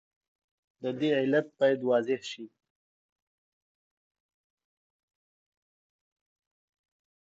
[0.81, 2.45] د دې علت باید توضیح شي.